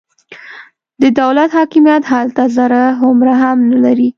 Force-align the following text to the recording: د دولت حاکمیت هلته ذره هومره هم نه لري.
د 1.01 1.03
دولت 1.21 1.49
حاکمیت 1.57 2.03
هلته 2.13 2.43
ذره 2.57 2.83
هومره 2.99 3.33
هم 3.41 3.57
نه 3.71 3.77
لري. 3.83 4.09